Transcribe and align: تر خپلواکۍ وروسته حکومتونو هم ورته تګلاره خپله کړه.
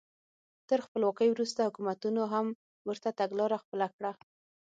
تر 0.69 0.79
خپلواکۍ 0.85 1.29
وروسته 1.31 1.67
حکومتونو 1.67 2.21
هم 2.33 2.45
ورته 2.89 3.09
تګلاره 3.19 3.57
خپله 3.63 3.87
کړه. 3.95 4.11